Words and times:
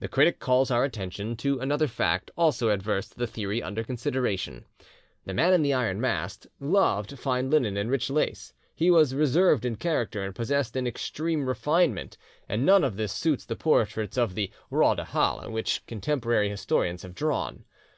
The 0.00 0.08
critic 0.08 0.40
calls 0.40 0.70
our 0.70 0.84
attention 0.84 1.34
to 1.36 1.58
another 1.58 1.86
fact 1.88 2.30
also 2.36 2.68
adverse 2.68 3.08
to 3.08 3.18
the 3.18 3.26
theory 3.26 3.62
under 3.62 3.82
consideration. 3.82 4.66
The 5.24 5.32
Man 5.32 5.54
in 5.54 5.62
the 5.62 5.72
Iron 5.72 6.02
Mask 6.02 6.44
loved 6.60 7.18
fine 7.18 7.48
linen 7.48 7.74
and 7.78 7.90
rich 7.90 8.10
lace, 8.10 8.52
he 8.74 8.90
was 8.90 9.14
reserved 9.14 9.64
in 9.64 9.76
character 9.76 10.22
and 10.22 10.34
possessed 10.34 10.76
of 10.76 10.86
extreme 10.86 11.46
refinement, 11.48 12.18
and 12.46 12.66
none 12.66 12.84
of 12.84 12.98
this 12.98 13.14
suits 13.14 13.46
the 13.46 13.56
portraits 13.56 14.18
of 14.18 14.34
the 14.34 14.52
'roi 14.70 14.94
des 14.96 15.04
halles' 15.04 15.48
which 15.48 15.86
contemporary 15.86 16.50
historians 16.50 17.02
have 17.02 17.14
drawn. 17.14 17.64